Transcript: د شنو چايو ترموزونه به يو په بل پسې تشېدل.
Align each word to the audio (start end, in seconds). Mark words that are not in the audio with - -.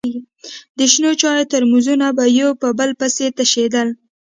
د 0.77 0.79
شنو 0.91 1.11
چايو 1.21 1.49
ترموزونه 1.53 2.07
به 2.17 2.25
يو 2.39 2.49
په 2.61 2.67
بل 2.79 2.89
پسې 2.99 3.25
تشېدل. 3.37 3.87